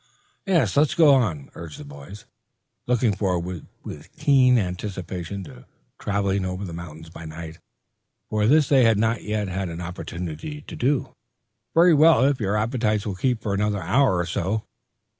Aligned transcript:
"Yes; 0.47 0.75
let's 0.77 0.95
go 0.95 1.13
on," 1.13 1.51
urged 1.53 1.77
the 1.79 1.85
boys, 1.85 2.25
looking 2.87 3.15
forward 3.15 3.67
with 3.83 4.17
keen 4.17 4.57
anticipation 4.57 5.43
to 5.43 5.67
traveling 5.99 6.43
over 6.43 6.65
the 6.65 6.73
mountains 6.73 7.11
by 7.11 7.25
night, 7.25 7.59
for 8.27 8.47
this 8.47 8.67
they 8.67 8.83
had 8.83 8.97
not 8.97 9.21
yet 9.23 9.47
had 9.47 9.69
an 9.69 9.79
opportunity 9.79 10.61
to 10.61 10.75
do. 10.75 11.13
"Very 11.75 11.93
well, 11.93 12.25
if 12.25 12.39
your 12.41 12.57
appetites 12.57 13.05
will 13.05 13.13
keep 13.13 13.43
for 13.43 13.53
another 13.53 13.79
hour 13.83 14.17
or 14.17 14.25
so. 14.25 14.63